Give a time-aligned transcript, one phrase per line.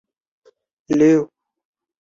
[0.47, 0.55] 蒙
[0.87, 1.29] 蒂涅。